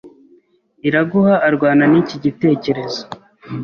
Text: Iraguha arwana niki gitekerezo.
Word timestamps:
Iraguha 0.87 1.33
arwana 1.47 1.83
niki 1.91 2.15
gitekerezo. 2.23 3.01